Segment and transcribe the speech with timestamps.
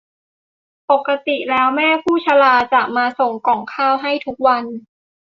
[0.91, 4.63] ปกติแล้วแม่ผู้ชราจะมาส่งก่องข้าวให้ทุกวัน